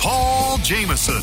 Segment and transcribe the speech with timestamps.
[0.00, 1.22] Paul Jamison.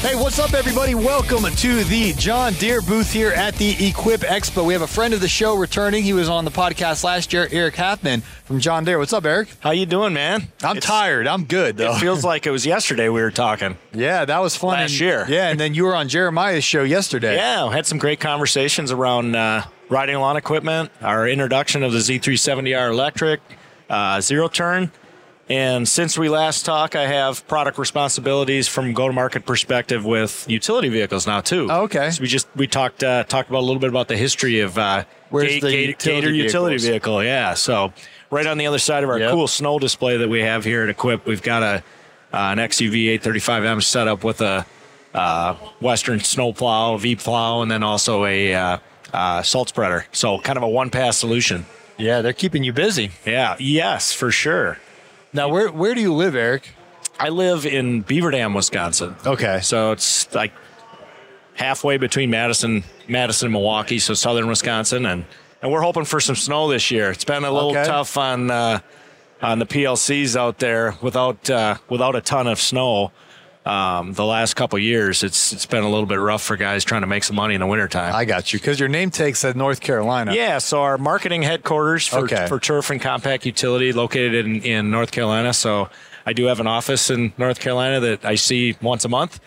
[0.00, 0.94] Hey, what's up, everybody?
[0.94, 4.64] Welcome to the John Deere booth here at the Equip Expo.
[4.64, 6.02] We have a friend of the show returning.
[6.02, 8.98] He was on the podcast last year, Eric Halfman from John Deere.
[8.98, 9.48] What's up, Eric?
[9.60, 10.48] How you doing, man?
[10.62, 11.26] I'm It's- tired.
[11.26, 11.92] I'm good though.
[11.96, 13.76] It feels like it was yesterday we were talking.
[13.92, 14.70] yeah, that was fun.
[14.70, 15.26] Last And- year.
[15.28, 17.36] Yeah, and then you were on Jeremiah's show yesterday.
[17.36, 21.98] Yeah, we had some great conversations around uh, riding lawn equipment, our introduction of the
[21.98, 23.40] Z370R electric,
[23.90, 24.90] uh, zero turn.
[25.48, 31.26] And since we last talked, I have product responsibilities from go-to-market perspective with utility vehicles
[31.26, 31.66] now too.
[31.68, 32.12] Oh, okay.
[32.12, 34.78] So we just we talked uh, talked about a little bit about the history of
[34.78, 37.24] uh, Where's the Ga- utility Gator utility vehicle.
[37.24, 37.54] Yeah.
[37.54, 37.92] So
[38.30, 39.32] right on the other side of our Yep.
[39.32, 41.82] cool snow display that we have here at Equip, we've got a
[42.32, 44.64] uh, an XUV 835M setup with a
[45.14, 48.54] uh, Western snow plow, V plow, and then also a
[49.12, 50.06] uh, salt spreader.
[50.12, 51.66] So kind of a one pass solution.
[51.98, 53.10] Yeah, they're keeping you busy.
[53.26, 53.56] Yeah.
[53.58, 54.78] Yes, for sure.
[55.32, 56.70] Now, where where do you live, Eric?
[57.18, 59.14] I live in Beaver Dam, Wisconsin.
[59.26, 59.60] Okay.
[59.62, 60.52] So it's like
[61.54, 65.24] halfway between Madison, Madison and Milwaukee, so southern Wisconsin, and
[65.62, 67.10] and we're hoping for some snow this year.
[67.10, 67.84] It's been a little Okay.
[67.84, 68.80] tough on uh,
[69.42, 73.12] on the PLCs out there without uh, without a ton of snow.
[73.70, 77.02] Um, the last couple years, it's it's been a little bit rough for guys trying
[77.02, 78.12] to make some money in the wintertime.
[78.14, 80.34] I got you because your name tag said North Carolina.
[80.34, 82.46] Yeah, so our marketing headquarters for, Okay.
[82.48, 85.52] for turf and compact utility located in, in North Carolina.
[85.52, 85.88] So
[86.26, 89.38] I do have an office in North Carolina that I see once a month.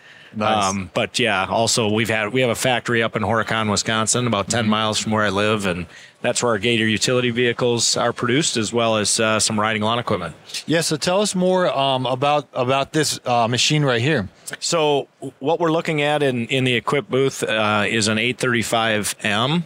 [0.42, 4.50] Um, but yeah, also we've had we have a factory up in Horicon, Wisconsin, about
[4.50, 5.86] 10 miles from where I live, and
[6.22, 10.00] that's where our Gator utility vehicles are produced, as well as uh, some riding lawn
[10.00, 10.36] equipment.
[10.66, 10.82] Yeah.
[10.82, 14.30] So tell us more um, about about this uh, machine right here.
[14.60, 15.08] So
[15.40, 19.64] what we're looking at in, in the equip booth uh, is an 835M.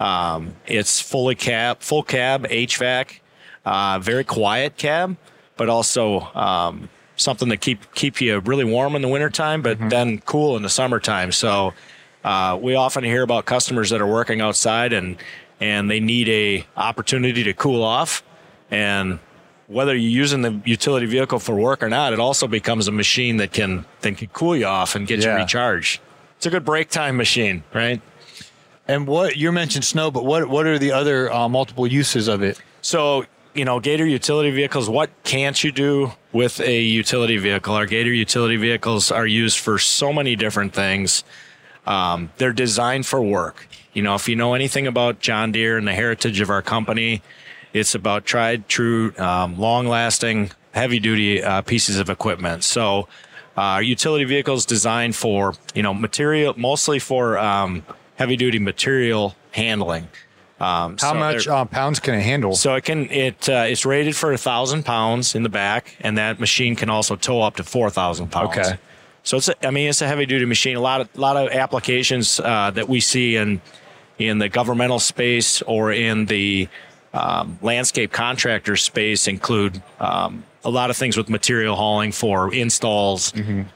[0.00, 3.20] Um, it's fully cab, full cab, HVAC,
[3.64, 5.16] uh, very quiet cab,
[5.56, 10.18] but also um, something to keep keep you really warm in the wintertime, but then
[10.20, 11.32] cool in the summertime.
[11.32, 11.72] So
[12.24, 15.16] uh, we often hear about customers that are working outside and
[15.60, 18.22] and they need a opportunity to cool off
[18.70, 19.18] and
[19.66, 23.38] whether you're using the utility vehicle for work or not, it also becomes a machine
[23.38, 25.32] that can that can cool you off and get Yeah.
[25.36, 26.00] you recharged.
[26.36, 28.00] It's a good break time machine, right?
[28.86, 32.42] And what you mentioned snow, but what what are the other uh, multiple uses of
[32.42, 32.60] it?
[32.82, 37.74] So, you know, Gator utility vehicles, what can't you do with a utility vehicle?
[37.74, 41.24] Our Gator utility vehicles are used for so many different things.
[41.86, 43.68] Um, they're designed for work.
[43.92, 47.22] You know, if you know anything about John Deere and the heritage of our company,
[47.72, 52.64] it's about tried, true, um, long lasting, heavy duty uh, pieces of equipment.
[52.64, 53.08] So,
[53.56, 57.84] uh, utility vehicles designed for, you know, material, mostly for um,
[58.16, 60.08] heavy duty material handling.
[60.64, 62.54] Um, How so much uh, pounds can it handle?
[62.54, 66.16] so it can it uh, it's rated for a thousand pounds in the back, and
[66.16, 68.56] that machine can also tow up to four thousand pounds.
[68.56, 68.78] Okay.
[69.24, 70.76] So it's a, I mean it's a heavy duty machine.
[70.76, 73.60] A lot of lot of applications uh, that we see in
[74.18, 76.68] in the governmental space or in the
[77.12, 83.32] um, landscape contractor space include um, a lot of things with material hauling for installs,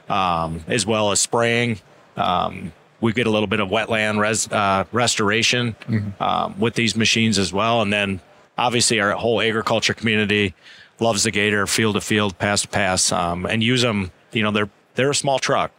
[0.09, 1.79] um, as well as spraying.
[2.17, 5.75] Um, we get a little bit of wetland res, uh, restoration
[6.19, 8.19] um, with these machines as well, and then
[8.57, 10.53] obviously our whole agriculture community
[10.99, 14.11] loves the Gator field to field, pass to pass, um, and use them.
[14.33, 15.71] You know, they're they're a small truck.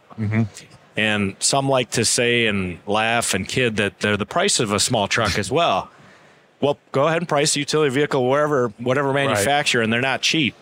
[0.97, 4.79] And some like to say and laugh and kid that they're the price of a
[4.79, 5.89] small truck as well.
[6.59, 10.53] Well, go ahead and price a utility vehicle wherever, whatever manufacturer, and they're not cheap.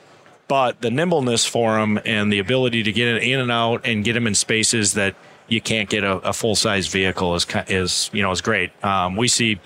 [0.48, 4.04] But the nimbleness for them and the ability to get it in and out and
[4.04, 5.16] get them in spaces that
[5.50, 8.72] you can't get a, a full size vehicle is is you know is great.
[8.84, 9.60] Um, we see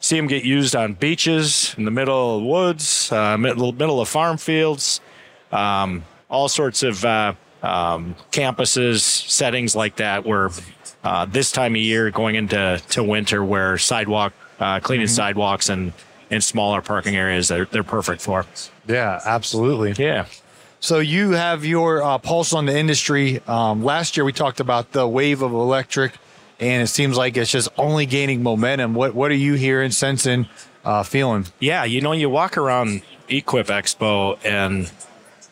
[0.00, 4.00] see them get used on beaches in the middle of the woods, uh, middle middle
[4.00, 5.00] of farm fields,
[5.52, 10.26] um, all sorts of uh, um, campuses, settings like that.
[10.26, 10.50] Where
[11.04, 15.92] uh, this time of year, going into to winter, where sidewalk uh, cleaning sidewalks and
[16.30, 18.46] and smaller parking areas, they're they're perfect for.
[18.86, 19.92] Yeah, absolutely.
[20.02, 20.26] Yeah.
[20.80, 23.40] So you have your uh, pulse on the industry.
[23.46, 26.14] Um, last year we talked about the wave of electric,
[26.58, 28.94] and it seems like it's just only gaining momentum.
[28.94, 30.48] What what are you hearing, sensing
[30.82, 31.46] uh, feeling.
[31.58, 34.90] Yeah, you know, you walk around Equip Expo and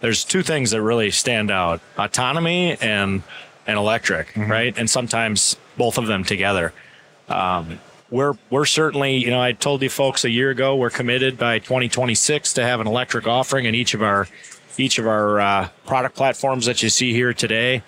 [0.01, 3.23] there's two things that really stand out: autonomy and
[3.67, 4.77] and electric, right?
[4.79, 6.73] And sometimes both of them together.
[7.29, 7.81] Um,
[8.11, 11.59] we're we're certainly, you know, I told you folks a year ago we're committed by
[11.59, 14.27] 2026 to have an electric offering in each of our
[14.79, 17.83] each of our uh, product platforms that you see here today.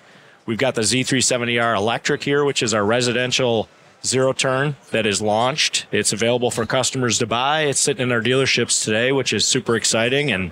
[0.45, 3.69] We've got the Z370R electric here, which is our residential
[4.03, 5.85] zero turn that is launched.
[5.91, 7.61] It's available for customers to buy.
[7.61, 10.51] It's sitting in our dealerships today, which is super exciting, and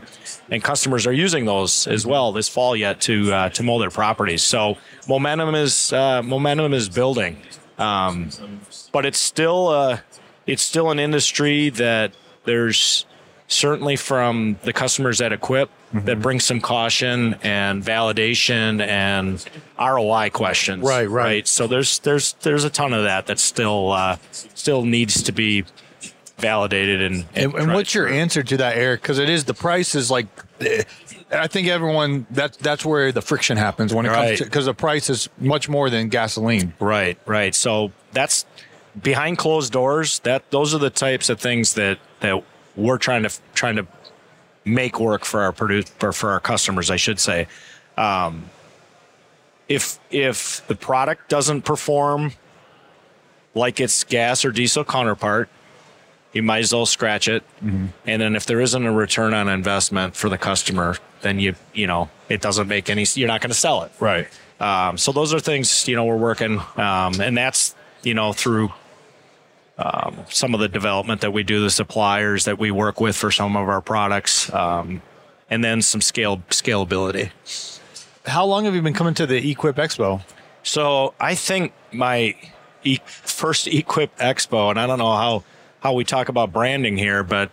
[0.51, 3.89] and customers are using those as well this fall yet to uh, to mow their
[3.89, 4.43] properties.
[4.43, 4.77] So
[5.07, 7.41] momentum is uh, momentum is building,
[7.77, 8.29] um,
[8.91, 9.99] but it's still uh,
[10.45, 12.13] it's still an industry that
[12.45, 13.05] there's
[13.49, 19.43] certainly from the customers at Equip that brings some caution and validation and
[19.79, 20.83] ROI questions.
[20.83, 21.23] Right, right.
[21.25, 21.47] right.
[21.47, 25.65] So there's there's there's a ton of that that still uh, still needs to be
[26.37, 29.01] validated and And, and what's your answer to that, Eric?
[29.01, 30.27] Because it is the price is like,
[30.61, 30.83] eh,
[31.31, 34.27] I think everyone that's that's where the friction happens when it Right.
[34.27, 36.73] comes to because the price is much more than gasoline.
[36.79, 37.53] Right, right.
[37.55, 38.45] So that's
[39.01, 40.19] behind closed doors.
[40.19, 42.43] That those are the types of things that that
[42.79, 43.87] we're trying to trying to
[44.65, 46.89] make work for our produce for, for our customers.
[46.89, 47.47] I should say.
[47.97, 48.45] Um,
[49.67, 52.33] if if the product doesn't perform
[53.53, 55.49] like its gas or diesel counterpart,
[56.33, 57.43] you might as well scratch it.
[58.05, 61.87] And then if there isn't a return on investment for the customer, then you you
[61.87, 63.05] know it doesn't make any.
[63.13, 63.91] You're not going to sell it.
[63.99, 64.27] Right.
[64.59, 68.71] Um, so those are things you know we're working, um, and that's you know through
[69.79, 73.31] um, some of the development that we do, the suppliers that we work with for
[73.31, 75.01] some of our products, um,
[75.49, 77.31] and then some scale scalability.
[78.25, 80.21] How long have you been coming to the Equip Expo?
[80.63, 82.35] So I think my
[82.83, 85.43] e- first Equip Expo, and I don't know how
[85.79, 87.49] how we talk about branding here, but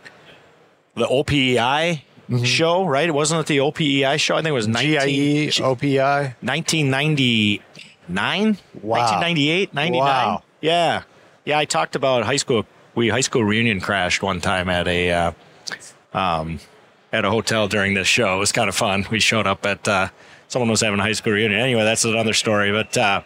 [0.96, 2.02] the OPEI
[2.44, 3.08] show, right?
[3.08, 4.34] It wasn't it the OPEI show?
[4.34, 6.34] I think it was 19, GIE, OPI.
[6.42, 8.98] 1999, Wow.
[8.98, 9.98] 1998, 99.
[10.00, 10.42] Wow.
[10.60, 11.02] Yeah.
[11.46, 12.66] Yeah, I talked about high school.
[12.96, 15.32] We high school reunion crashed one time at a uh,
[16.12, 16.58] um,
[17.12, 18.34] at a hotel during this show.
[18.36, 19.06] It was kind of fun.
[19.12, 20.08] We showed up at uh,
[20.48, 21.60] someone was having a high school reunion.
[21.60, 22.72] Anyway, that's another story.
[22.72, 23.22] But uh,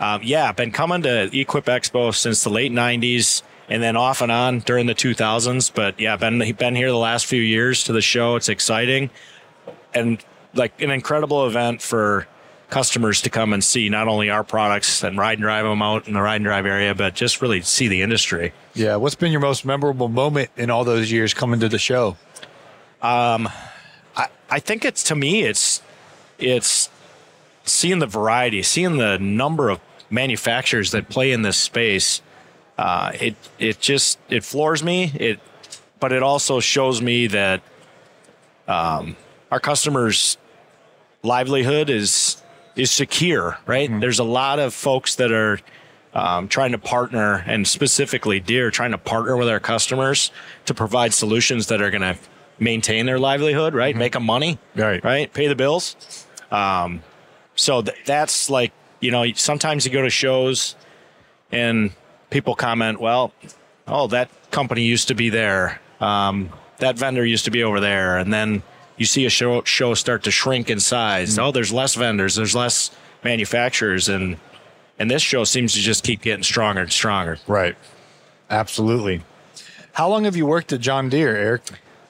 [0.00, 4.32] um, yeah, been coming to Equip Expo since the late 90s and then off and
[4.32, 5.72] on during the 2000s.
[5.72, 8.34] But yeah, been been here the last few years to the show.
[8.34, 9.08] It's exciting
[9.94, 10.22] and
[10.52, 12.26] like an incredible event for
[12.72, 16.08] customers to come and see not only our products and ride and drive them out
[16.08, 18.54] in the ride and drive area, but just really see the industry.
[18.72, 18.96] Yeah.
[18.96, 22.16] What's been your most memorable moment in all those years coming to the show?
[24.16, 25.82] I, I think it's to me it's
[26.38, 26.88] it's
[27.64, 29.78] seeing the variety, seeing the number of
[30.08, 32.22] manufacturers that play in this space.
[32.78, 35.12] Uh, it it just it floors me.
[35.14, 35.40] It
[36.00, 37.60] but it also shows me that
[38.66, 39.14] um,
[39.50, 40.38] our customers'
[41.22, 42.41] livelihood is
[42.76, 43.58] is secure.
[43.66, 43.88] Right?
[44.00, 45.60] There's a lot of folks that are
[46.14, 50.30] um, trying to partner, and specifically Deere, trying to partner with our customers
[50.66, 52.16] to provide solutions that are going to
[52.58, 53.96] maintain their livelihood, right?
[53.96, 55.02] Make them money, Right.
[55.02, 55.32] Right?
[55.32, 56.26] Pay the bills.
[56.50, 57.02] Um,
[57.56, 60.76] so th- that's like, you know, sometimes you go to shows
[61.50, 61.92] and
[62.30, 63.32] people comment, well,
[63.88, 65.80] oh, that company used to be there.
[66.00, 68.18] Um, that vendor used to be over there.
[68.18, 68.62] And then
[69.02, 71.36] you see a show, show start to shrink in size.
[71.36, 72.92] Oh, there's less vendors, there's less
[73.24, 74.08] manufacturers.
[74.08, 74.36] And,
[74.96, 77.38] and this show seems to just keep getting stronger and stronger.
[77.48, 77.76] Right.
[78.48, 79.22] Absolutely.
[79.94, 81.62] How long have you worked at John Deere, Eric?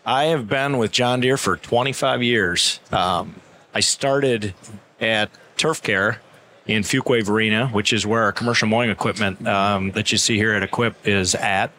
[0.05, 2.79] I have been with John Deere for 25 years.
[2.93, 3.37] Um,
[3.73, 4.53] I started
[5.01, 6.21] at Turf Care
[6.67, 10.63] in Fuquay-Varina, which is where our commercial mowing equipment um, that you see here at
[10.63, 11.71] Equip is at.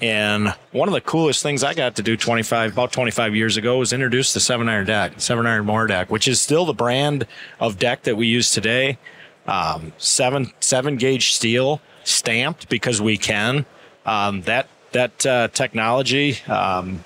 [0.00, 3.78] And one of the coolest things I got to do 25, about 25 years ago
[3.78, 7.26] was introduce the seven iron deck, seven iron mower deck, which is still the brand
[7.58, 8.98] of deck that we use today.
[9.46, 13.66] Um, seven, seven gauge steel stamped because we can.
[14.06, 17.04] Um, that, that, uh, technology, um,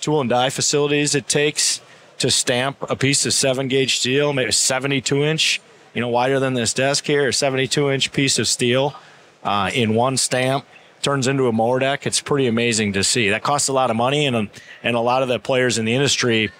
[0.00, 1.80] tool and die facilities it takes
[2.18, 5.60] to stamp a piece of seven gauge steel, maybe 72 inch,
[5.94, 8.94] you know, wider than this desk here, a 72 inch piece of steel
[9.42, 10.64] uh, in one stamp
[11.02, 12.06] turns into a mower deck.
[12.06, 13.30] It's pretty amazing to see.
[13.30, 14.50] That costs a lot of money, and um,
[14.82, 16.50] and a lot of the players in the industry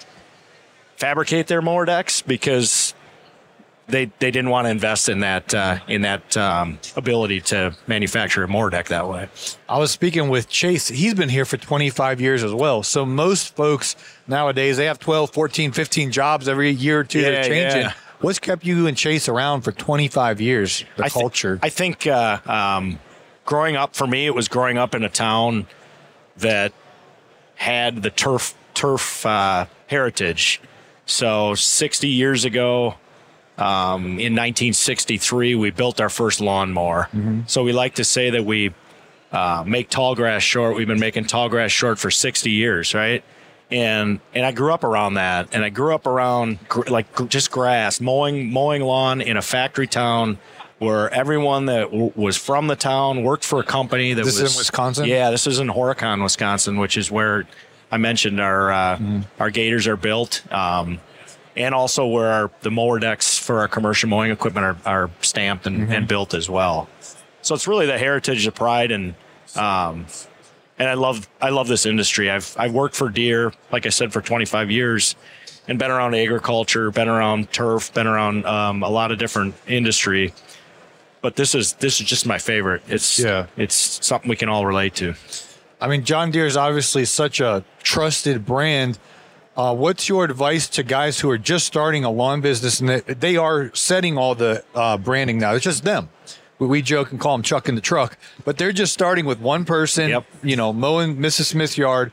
[0.97, 2.95] fabricate their mower decks because
[3.91, 8.43] they they didn't want to invest in that uh, in that um, ability to manufacture
[8.43, 9.29] a mower deck that way.
[9.69, 10.89] I was speaking with Chase.
[10.89, 12.83] He's been here for 25 years as well.
[12.83, 17.21] So most folks nowadays, they have 12, 14, 15 jobs every year or two.
[17.21, 17.83] Yeah, they're changing.
[17.83, 17.93] yeah.
[18.21, 20.85] What's kept you and Chase around for 25 years?
[20.97, 21.59] The I culture.
[21.63, 22.99] I think uh, um,
[23.51, 25.67] growing up for me, it was growing up in a town
[26.37, 26.73] that
[27.57, 30.61] had the turf turf uh, heritage.
[31.05, 32.95] So 60 years ago,
[33.59, 37.09] um, in 1963, we built our first lawnmower.
[37.49, 38.73] So we like to say that we
[39.33, 40.77] uh, make tall grass short.
[40.77, 43.25] We've been making tall grass short for 60 years, right?
[43.73, 47.27] And and I grew up around that, and I grew up around gr- like gr-
[47.27, 50.39] just grass, mowing mowing lawn in a factory town
[50.81, 54.55] where everyone that w- was from the town worked for a company that This was
[54.55, 55.05] in Wisconsin?
[55.07, 57.47] Yeah, this is in Horicon, Wisconsin, which is where
[57.93, 59.21] I mentioned our uh, Mm-hmm.
[59.39, 60.43] our gators are built.
[60.53, 60.99] Um,
[61.57, 65.67] and also where our, the mower decks for our commercial mowing equipment are, are stamped
[65.67, 65.93] and, Mm-hmm.
[65.93, 66.89] and built as well.
[67.43, 69.15] So it's really the heritage, the pride, and
[69.57, 70.07] um,
[70.79, 72.31] and I love I love this industry.
[72.31, 75.15] I've I've worked for Deere, like I said, for 25 years,
[75.69, 80.33] and been around agriculture, been around turf, been around um, a lot of different industry.
[81.23, 82.83] But this is this is just my favorite.
[82.89, 83.47] It's Yeah.
[83.57, 85.15] it's something we can all relate to.
[85.81, 88.99] I mean, John Deere is obviously such a trusted brand.
[89.57, 93.01] Uh, what's your advice to guys who are just starting a lawn business and they,
[93.01, 95.53] they are setting all the uh, branding now?
[95.55, 96.09] It's just them.
[96.59, 99.41] We, we joke and call them Chuck in the truck, but they're just starting with
[99.41, 100.25] one person, Yep.
[100.43, 101.47] you know, mowing Mrs.
[101.47, 102.13] Smith's yard.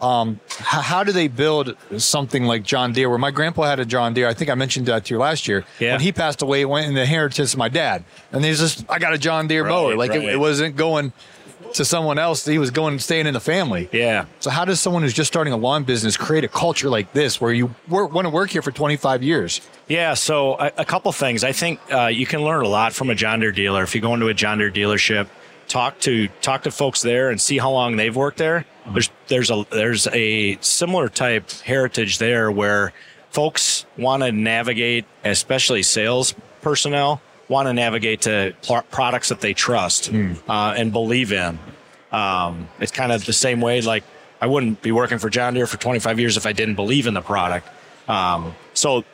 [0.00, 3.08] Um, h- how do they build something like John Deere?
[3.08, 5.48] Where my grandpa had a John Deere, I think I mentioned that to you last
[5.48, 5.64] year.
[5.80, 5.92] Yeah.
[5.92, 8.84] When he passed away, it went in the inheritance of my dad, and he's just,
[8.88, 9.96] I got a John Deere Right, mower.
[9.96, 10.28] Like it, right.
[10.28, 11.12] it wasn't going
[11.74, 12.46] to someone else.
[12.46, 13.88] He was going staying in the family.
[13.92, 14.26] Yeah.
[14.40, 17.40] So how does someone who's just starting a lawn business create a culture like this
[17.40, 19.60] where you work, want to work here for 25 years?
[19.88, 21.44] Yeah, so a, a couple things.
[21.44, 23.82] I think uh, you can learn a lot from a John Deere dealer.
[23.82, 25.26] If you go into a John Deere dealership,
[25.66, 28.64] talk to talk to folks there and see how long they've worked there.
[28.90, 32.92] There's there's a there's a similar type heritage there where
[33.30, 39.54] folks want to navigate, especially sales personnel, want to navigate to pl- products that they
[39.54, 40.12] trust
[40.48, 41.58] uh, and believe in.
[42.10, 43.80] Um, it's kind of the same way.
[43.82, 44.04] Like
[44.40, 47.14] I wouldn't be working for John Deere for 25 years if I didn't believe in
[47.14, 47.68] the product.
[48.08, 49.04] Um, so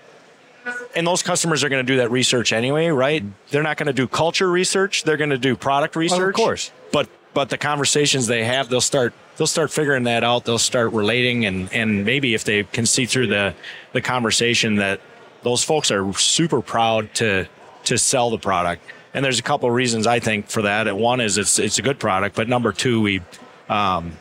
[0.95, 3.23] and those customers are going to do that research anyway, right?
[3.51, 6.35] They're not going to do culture research; they're going to do product research.
[6.35, 6.71] Of course.
[6.93, 10.45] but but the conversations they have, they'll start they'll start figuring that out.
[10.45, 13.55] They'll start relating, and and maybe if they can see through the
[13.93, 15.01] the conversation that
[15.43, 17.47] those folks are super proud to
[17.85, 18.83] to sell the product.
[19.13, 20.95] And there's a couple of reasons I think for that.
[20.97, 23.21] One is it's it's a good product, but number two, we
[23.69, 24.13] um,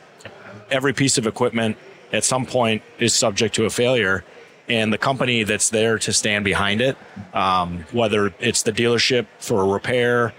[0.70, 1.78] every piece of equipment
[2.12, 4.24] at some point is subject to a failure
[4.70, 6.96] and the company that's there to stand behind it
[7.34, 10.34] um, whether it's the dealership for a repair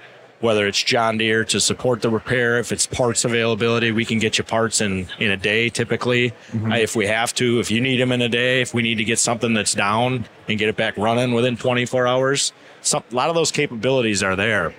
[0.44, 4.38] whether it's john deere to support the repair if it's parts availability we can get
[4.38, 7.98] you parts in in a day typically Uh, if we have to if you need
[8.00, 10.76] them in a day if we need to get something that's down and get it
[10.76, 14.74] back running within 24 hours some, a lot of those capabilities are there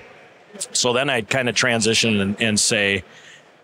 [0.72, 3.04] so then I'd kind of transition and, and say,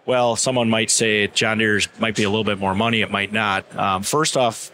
[0.05, 2.99] well, someone might say John Deere's might be a little bit more money.
[2.99, 3.63] It might not.
[3.77, 4.71] Um, first off,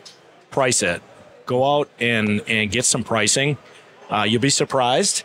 [0.49, 1.01] price it.
[1.45, 3.57] Go out and, and get some pricing.
[4.09, 5.23] Uh, you'll be surprised,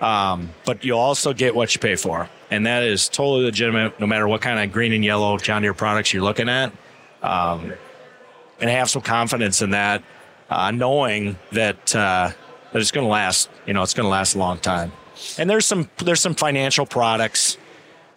[0.00, 2.28] um, but you'll also get what you pay for.
[2.50, 5.74] And that is totally legitimate no matter what kind of green and yellow John Deere
[5.74, 6.72] products you're looking at.
[7.22, 7.72] Um,
[8.60, 10.02] and have some confidence in that,
[10.50, 12.30] uh, knowing that, uh,
[12.72, 14.92] that it's going to last, you know, it's going to last a long time.
[15.38, 17.58] And there's some there's some financial products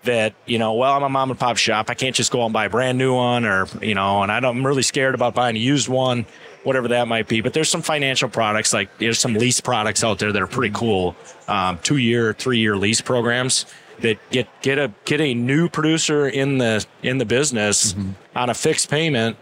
[0.04, 0.74] that you know.
[0.74, 1.90] Well, I'm a mom and pop shop.
[1.90, 4.32] I can't just go out and buy a brand new one, or you know, and
[4.32, 6.26] I I'm really scared about buying a used one,
[6.64, 7.42] whatever that might be.
[7.42, 10.74] But there's some financial products like there's some lease products out there that are pretty
[10.76, 11.16] cool.
[11.48, 13.66] Um, two year, three year lease programs
[14.00, 17.96] that get get a get a new producer in the in the business
[18.36, 19.38] on a fixed payment,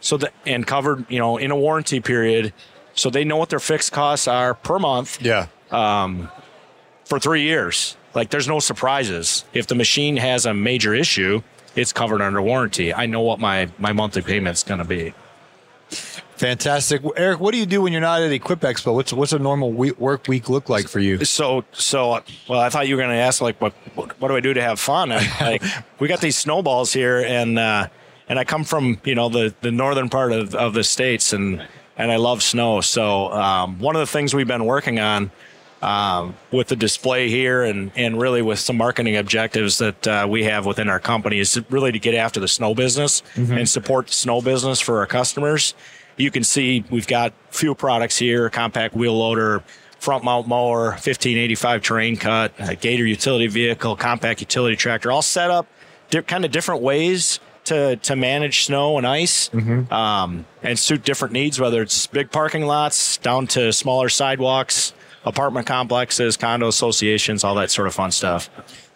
[0.00, 2.52] so that and covered you know in a warranty period,
[2.94, 5.46] so they know what their fixed costs are per month Yeah.
[7.04, 7.96] for three years.
[8.14, 9.44] Like there's no surprises.
[9.52, 11.42] If the machine has a major issue,
[11.74, 12.94] it's covered under warranty.
[12.94, 15.12] I know what my, my monthly payment's going to be.
[15.90, 17.02] Fantastic.
[17.16, 18.94] Eric, what do you do when you're not at Equip Expo?
[18.94, 21.24] What's what's a normal week, work week look like for you?
[21.24, 24.36] So, so, well, I thought you were going to ask like, what, what, what do
[24.36, 25.12] I do to have fun?
[25.12, 25.62] And, like,
[25.98, 27.88] we got these snowballs here and, uh,
[28.28, 31.66] and I come from, you know, the, the northern part of, of the States and,
[31.96, 32.82] and I love snow.
[32.82, 35.30] So, um, one of the things we've been working on,
[35.86, 40.42] um, with the display here and, and really with some marketing objectives that uh, we
[40.42, 44.12] have within our company is really to get after the snow business and support the
[44.12, 45.74] snow business for our customers.
[46.16, 49.62] You can see we've got few products here, compact wheel loader,
[50.00, 55.50] front mount mower, 1585 terrain cut, a Gator utility vehicle, compact utility tractor, all set
[55.52, 55.68] up
[56.10, 59.50] di- kind of different ways to, to manage snow and ice
[59.92, 64.92] um, and suit different needs, whether it's big parking lots down to smaller sidewalks
[65.26, 68.48] apartment complexes, condo associations, all that sort of fun stuff.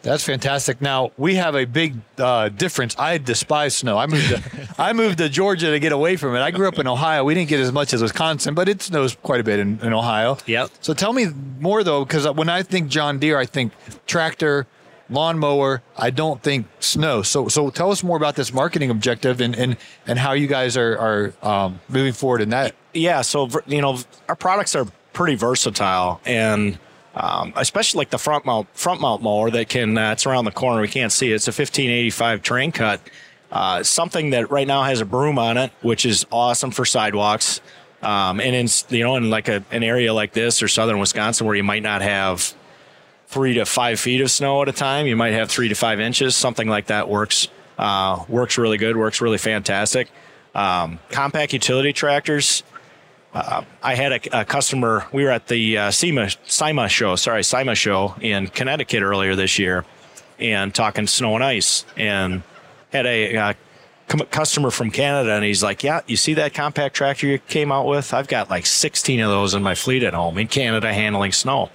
[0.02, 0.80] That's fantastic.
[0.80, 2.98] Now we have a big uh, difference.
[2.98, 3.98] I despise snow.
[3.98, 6.40] I moved to I moved to Georgia to get away from it.
[6.40, 7.24] I grew up in Ohio.
[7.24, 9.92] We didn't get as much as Wisconsin, but it snows quite a bit in, in
[9.92, 10.38] Ohio.
[10.46, 10.70] Yep.
[10.80, 11.26] So tell me
[11.58, 13.72] more though, because when I think John Deere, I think
[14.06, 14.66] tractor,
[15.10, 15.82] lawnmower.
[15.96, 17.22] I don't think snow.
[17.22, 20.76] So so tell us more about this marketing objective and and, and how you guys
[20.76, 22.74] are are um, moving forward in that.
[22.94, 23.20] Yeah.
[23.22, 26.78] So you know our products are pretty versatile and
[27.14, 30.52] um, especially like the front mount front mount mower that can uh, it's around the
[30.52, 31.36] corner we can't see it.
[31.36, 33.00] It's a 1585 terrain cut.
[33.50, 37.60] Uh, something that right now has a broom on it, which is awesome for sidewalks.
[38.00, 41.46] Um, and in you know in like a, an area like this or southern Wisconsin
[41.46, 42.54] where you might not have
[43.26, 46.00] three to five feet of snow at a time, you might have three to five
[46.00, 46.36] inches.
[46.36, 48.96] Something like that works uh, works really good.
[48.96, 50.08] Works really fantastic.
[50.54, 52.62] Um, compact utility tractors
[53.32, 55.06] uh, I had a, a, customer.
[55.12, 59.58] We were at the uh, SEMA, SIMA show, sorry, SIMA show in Connecticut earlier this
[59.58, 59.84] year,
[60.38, 62.42] and talking snow and ice, and
[62.92, 63.52] had a uh,
[64.30, 67.86] customer from Canada, and he's like, "Yeah, you see that compact tractor you came out
[67.86, 68.12] with?
[68.12, 71.70] I've got like 16 of those in my fleet at home in Canada handling snow."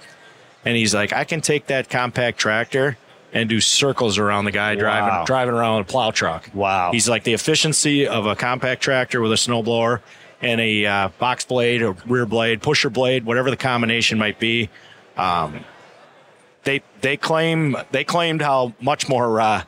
[0.64, 2.98] And he's like, "I can take that compact tractor."
[3.32, 4.80] And do circles around the guy wow.
[4.80, 6.48] driving driving around with a plow truck.
[6.54, 6.90] Wow!
[6.92, 10.00] He's like the efficiency of a compact tractor with a snowblower
[10.46, 14.70] and a uh, box blade or rear blade, pusher blade, whatever the combination might be.
[15.16, 15.64] Um,
[16.62, 19.62] they they claim they claimed how much more uh,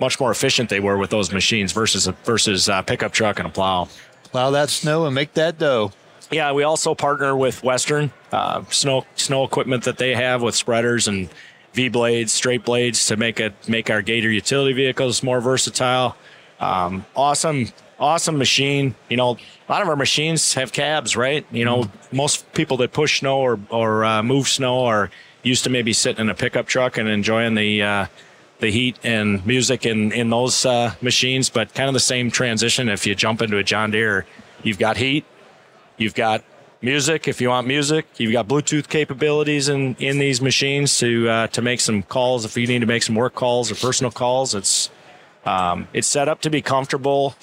[0.00, 3.48] much more efficient they were with those machines versus a, versus a pickup truck and
[3.48, 3.88] a plow.
[4.24, 5.92] Plow that snow and make that dough.
[6.30, 11.08] Yeah, we also partner with Western uh, snow snow equipment that they have with spreaders
[11.08, 11.28] and
[11.74, 16.16] V blades, straight blades to make it make our Gator utility vehicles more versatile.
[16.60, 17.68] Um, awesome
[18.02, 18.94] awesome machine.
[19.08, 21.46] You know, a lot of our machines have cabs, right?
[21.50, 22.16] You know, mm-hmm.
[22.16, 25.10] most people that push snow or or uh, move snow are
[25.42, 28.06] used to maybe sitting in a pickup truck and enjoying the uh,
[28.58, 31.48] the heat and music in in those uh, machines.
[31.48, 32.88] But kind of the same transition.
[32.88, 34.26] If you jump into a John Deere,
[34.62, 35.24] you've got heat,
[35.96, 36.44] you've got
[36.82, 38.06] music if you want music.
[38.16, 42.56] You've got Bluetooth capabilities in, in these machines to uh, to make some calls if
[42.56, 44.54] you need to make some work calls or personal calls.
[44.54, 44.90] It's
[45.46, 47.34] um, it's set up to be comfortable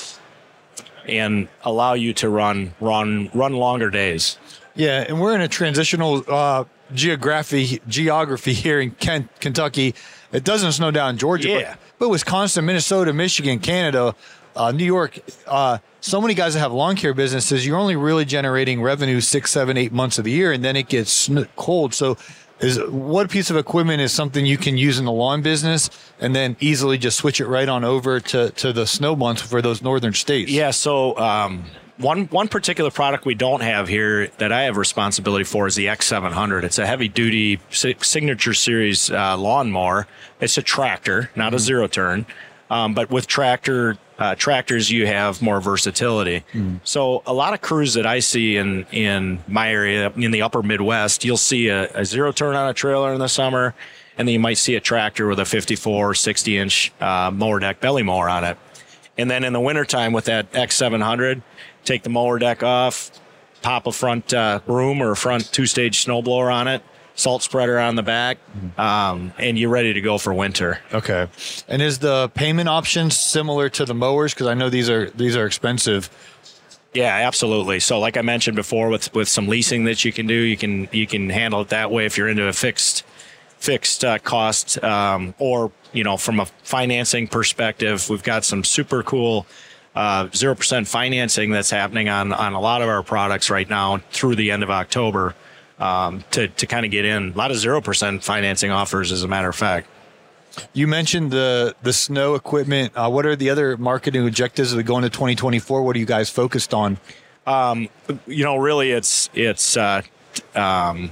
[1.10, 4.38] and allow you to run run run longer days.
[4.76, 9.96] Yeah, and we're in a transitional uh, geography geography here in Kent, Kentucky.
[10.32, 11.70] It doesn't snow down in Georgia, yeah.
[11.72, 14.16] but, but Wisconsin, Minnesota, Michigan, Canada,
[14.56, 15.20] uh, New York.
[15.48, 19.52] Uh, so many guys that have lawn care businesses, you're only really generating revenue six,
[19.52, 21.94] seven, eight months of the year, and then it gets cold.
[21.94, 22.18] So
[22.60, 26.36] is what piece of equipment is something you can use in the lawn business and
[26.36, 29.82] then easily just switch it right on over to, to the snow months for those
[29.82, 30.52] northern states?
[30.52, 30.72] Yeah.
[30.72, 31.66] So, um,
[31.98, 35.88] one one particular product we don't have here that I have responsibility for is the
[35.88, 36.64] X700.
[36.64, 40.08] It's a heavy duty signature series uh, lawnmower.
[40.40, 41.56] It's a tractor, not mm-hmm.
[41.56, 42.26] a zero turn.
[42.70, 46.44] Um, but with tractor uh, tractors, you have more versatility.
[46.54, 46.82] Mm.
[46.84, 50.62] So a lot of crews that I see in in my area in the upper
[50.62, 53.74] Midwest, you'll see a, a zero turn on a trailer in the summer,
[54.18, 57.80] and then you might see a tractor with a 54, 60 inch uh, mower deck
[57.80, 58.58] belly mower on it.
[59.18, 61.42] And then in the wintertime with that X700,
[61.86, 63.12] take the mower deck off,
[63.62, 66.84] pop a front uh, broom or a front two stage snowblower on it,
[67.20, 68.38] salt spreader on the back,
[68.78, 70.80] um, and you're ready to go for winter.
[70.94, 71.28] Okay.
[71.68, 74.34] And is the payment option similar to the mowers?
[74.34, 76.10] Because I know these are these are expensive.
[76.94, 77.80] Yeah, absolutely.
[77.82, 80.88] So, like I mentioned before, with with some leasing that you can do, you can
[80.92, 83.04] you can handle it that way if you're into a fixed
[83.58, 89.04] fixed uh, cost, um, or you know, from a financing perspective, we've got some super
[89.04, 89.46] cool
[89.94, 93.70] uh, zero uh, percent financing that's happening on on a lot of our products right
[93.70, 95.36] now through the end of October
[95.80, 97.32] um, to to kind of get in.
[97.32, 99.88] A lot of zero percent financing offers, as a matter of fact.
[100.74, 102.94] You mentioned the the snow equipment.
[102.96, 105.84] Uh, what are the other marketing objectives of going to 2024?
[105.84, 106.98] What are you guys focused on?
[107.48, 107.90] Um,
[108.28, 110.02] you know, really, it's it's uh,
[110.56, 111.12] um,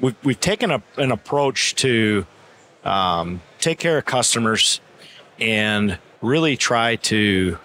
[0.00, 2.26] we've we've taken a, an approach to
[2.84, 4.80] um, take care of customers
[5.38, 7.58] and really try to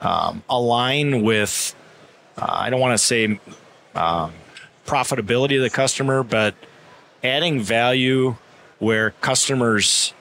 [0.00, 1.74] um, align with.
[2.36, 3.40] Uh, I don't want to say
[3.94, 4.32] um,
[4.90, 6.54] profitability of the customer, but
[7.22, 8.34] adding value
[8.80, 10.12] where customers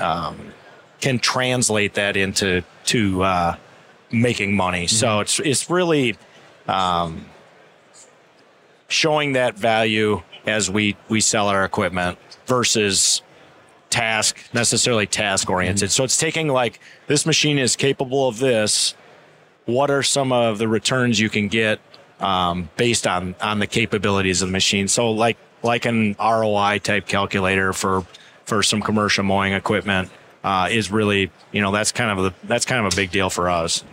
[0.00, 0.52] um,
[1.00, 3.56] can translate that into to uh,
[4.12, 4.86] making money.
[4.86, 4.94] Mm-hmm.
[4.94, 6.16] So it's it's really
[6.68, 7.26] um,
[8.86, 13.20] showing that value as we we sell our equipment versus
[13.90, 15.88] task necessarily task oriented.
[15.88, 15.92] Mm-hmm.
[15.92, 18.94] So it's taking like this machine is capable of this.
[19.64, 21.80] What are some of the returns you can get
[22.20, 24.88] um, based on on the capabilities of the machine.
[24.88, 28.06] So like like an ROI type calculator for
[28.44, 30.10] for some commercial mowing equipment
[30.42, 33.30] uh, is really you know that's kind of the that's kind of a big deal
[33.30, 33.84] for us.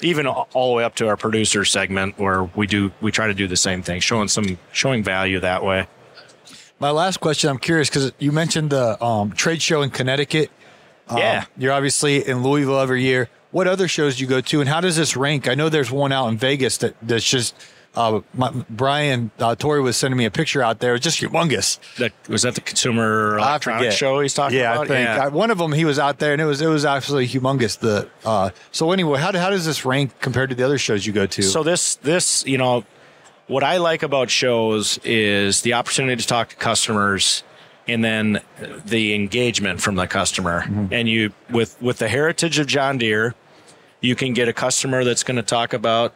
[0.00, 3.34] Even all the way up to our producer segment where we do we try to
[3.34, 5.86] do the same thing, showing some showing value that way.
[6.80, 10.50] My last question, I'm curious because you mentioned the um, trade show in Connecticut.
[11.08, 11.44] Um, Yeah.
[11.56, 13.28] You're obviously in Louisville every year.
[13.50, 15.48] What other shows do you go to, and how does this rank?
[15.48, 17.54] I know there's one out in Vegas that that's just.
[17.94, 20.94] Uh, my, Brian uh, Tori was sending me a picture out there.
[20.94, 21.80] It's just humongous.
[21.96, 24.84] That was that the consumer electronics show he's talking yeah, about.
[24.84, 26.84] I think I, one of them he was out there, and it was it was
[26.84, 27.78] absolutely humongous.
[27.78, 31.12] The uh, so anyway, how, how does this rank compared to the other shows you
[31.12, 31.42] go to?
[31.42, 32.84] So this this you know
[33.48, 37.42] what I like about shows is the opportunity to talk to customers
[37.88, 38.40] and then
[38.84, 40.62] the engagement from the customer.
[40.62, 40.92] Mm-hmm.
[40.92, 43.34] And you with with the heritage of John Deere,
[44.00, 46.14] you can get a customer that's going to talk about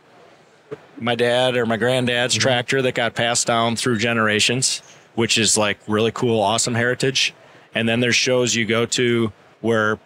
[0.99, 2.43] my dad or my granddad's mm-hmm.
[2.43, 4.83] tractor that got passed down through generations,
[5.15, 7.35] which is like really cool, awesome heritage.
[7.75, 9.33] And then there's shows you go to
[9.63, 9.99] where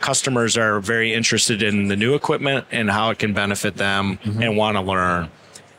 [0.00, 4.42] customers are very interested in the new equipment and how it can benefit them mm-hmm.
[4.42, 5.30] and want to learn.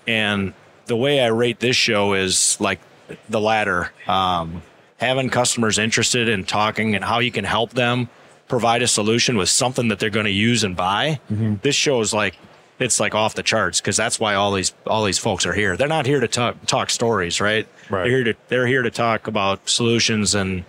[0.07, 0.53] And
[0.85, 2.79] the way I rate this show is like
[3.29, 4.61] the latter, um,
[5.03, 8.09] having customers interested in talking and how you can help them
[8.47, 11.19] provide a solution with something that they're going to use and buy.
[11.61, 12.35] This show is like
[12.79, 15.77] it's like off the charts because that's why all these all these folks are here.
[15.77, 17.67] They're not here to talk talk stories, right?
[17.89, 18.03] Right.
[18.03, 20.65] They're here to they're here to talk about solutions and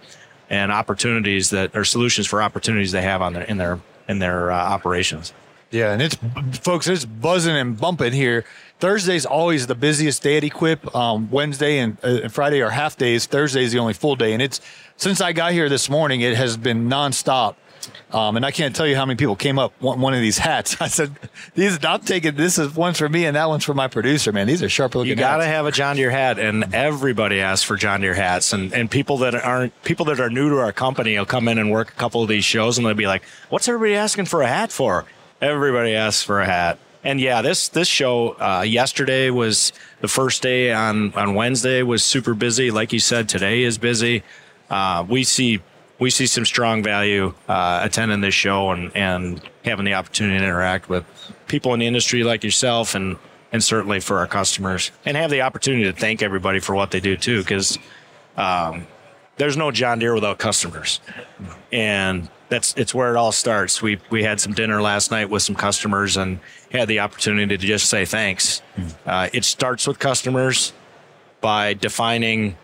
[0.50, 4.50] and opportunities that are solutions for opportunities they have on their in their in their
[4.50, 5.32] uh, operations.
[5.70, 6.16] Yeah, and it's
[6.60, 8.44] folks, it's buzzing and bumping here.
[8.84, 10.94] Thursday's always the busiest day at Equip.
[10.94, 13.24] Um, Wednesday and, uh, and Friday are half days.
[13.24, 14.60] Thursday's the only full day, and it's
[14.98, 17.54] since I got here this morning, it has been nonstop.
[18.12, 20.36] Um, and I can't tell you how many people came up want one of these
[20.36, 20.76] hats.
[20.82, 21.12] I said,
[21.54, 22.34] "These I'm taking.
[22.34, 24.32] This is one's for me, and that one's for my producer.
[24.32, 25.08] Man, these are sharp looking.
[25.08, 28.52] You got to have a John Deere hat, and everybody asks for John Deere hats.
[28.52, 31.56] And, and people that aren't people that are new to our company will come in
[31.56, 34.42] and work a couple of these shows, and they'll be like, "What's everybody asking for
[34.42, 35.06] a hat for?"
[35.40, 36.78] Everybody asks for a hat.
[37.04, 40.72] And yeah, this this show uh, yesterday was the first day.
[40.72, 42.70] On on Wednesday was super busy.
[42.70, 44.22] Like you said, today is busy.
[44.70, 45.60] Uh, we see
[45.98, 50.44] we see some strong value uh, attending this show and and having the opportunity to
[50.44, 51.04] interact with
[51.46, 53.16] people in the industry like yourself and
[53.52, 57.00] and certainly for our customers and have the opportunity to thank everybody for what they
[57.00, 57.78] do too because
[58.36, 58.86] um,
[59.36, 61.00] there's no John Deere without customers
[61.70, 63.82] and that's it's where it all starts.
[63.82, 67.66] We we had some dinner last night with some customers and had the opportunity to
[67.66, 68.62] just say thanks.
[69.06, 70.72] Uh, it starts with customers
[71.40, 72.56] by defining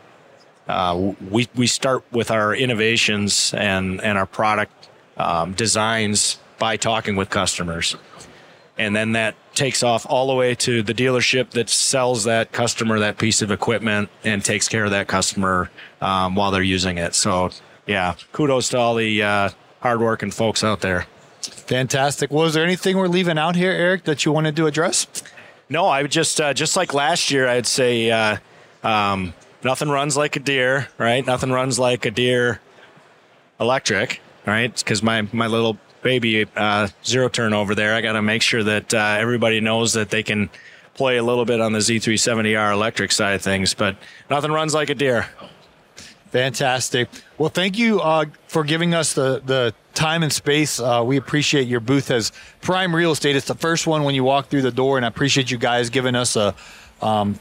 [0.68, 7.16] uh, we we start with our innovations and and our product um, designs by talking
[7.16, 7.96] with customers,
[8.78, 12.98] and then that takes off all the way to the dealership that sells that customer
[13.00, 17.14] that piece of equipment and takes care of that customer um, while they're using it.
[17.14, 17.50] So
[17.86, 21.06] yeah, kudos to all the uh, hardworking folks out there.
[21.40, 22.30] fantastic.
[22.30, 25.06] Was there anything we're leaving out here, Eric, that you wanted to address?
[25.68, 28.36] No, I would just uh, just like last year, I'd say uh,
[28.82, 31.24] um, nothing runs like a Deere, right?
[31.24, 32.60] Nothing runs like a Deere
[33.60, 34.74] electric, right?
[34.76, 38.64] Because my my little baby uh, zero turn over there, I got to make sure
[38.64, 40.50] that uh, everybody knows that they can
[40.94, 43.72] play a little bit on the Z370R electric side of things.
[43.74, 43.96] But
[44.28, 45.28] nothing runs like a Deere.
[46.30, 47.08] Fantastic.
[47.38, 50.78] Well, thank you uh, for giving us the, the time and space.
[50.78, 53.36] Uh, we appreciate your booth as Prime Real Estate.
[53.36, 55.90] It's the first one when you walk through the door, and I appreciate you guys
[55.90, 56.54] giving us a
[57.02, 57.40] um,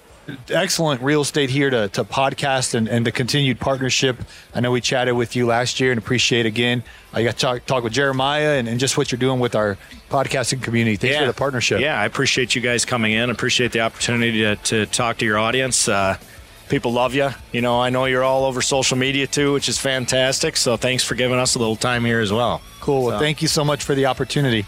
[0.49, 4.17] excellent real estate here to, to podcast and, and the continued partnership.
[4.53, 6.83] I know we chatted with you last year and appreciate again.
[7.13, 9.77] I got to talk, talk with Jeremiah and, and just what you're doing with our
[10.09, 10.97] podcasting community.
[10.97, 11.81] Thanks for the partnership.
[11.81, 13.29] Yeah, I appreciate you guys coming in.
[13.29, 15.87] Appreciate the opportunity to, to talk to your audience.
[15.87, 16.17] Uh,
[16.69, 17.29] people love you.
[17.51, 20.55] You know, I know you're all over social media too, which is fantastic.
[20.55, 22.61] So thanks for giving us a little time here as well.
[22.79, 23.03] Cool.
[23.05, 24.65] Well, So- thank you so much for the opportunity.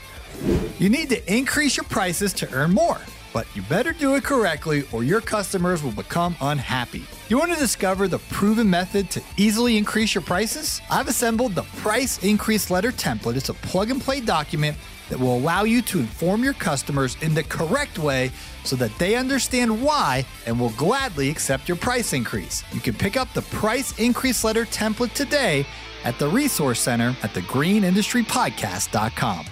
[0.79, 2.99] You need to increase your prices to earn more,
[3.31, 7.03] but you better do it correctly or your customers will become unhappy.
[7.29, 10.81] You want to discover the proven method to easily increase your prices?
[10.89, 13.35] I've assembled the Price Increase Letter template.
[13.35, 14.75] It's a plug and play document
[15.11, 18.31] that will allow you to inform your customers in the correct way
[18.63, 22.63] so that they understand why and will gladly accept your price increase.
[22.71, 25.67] You can pick up the Price Increase Letter template today
[26.05, 29.45] at the Resource Center at thegreenindustrypodcast.com.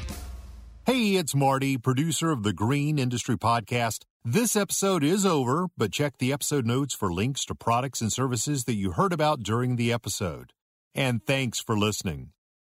[0.85, 4.05] Hey, it's Marty, producer of the Green Industry Podcast.
[4.23, 8.63] This episode is over, but check the episode notes for links to products and services
[8.63, 10.53] that you heard about during the episode.
[10.95, 12.31] And thanks for listening.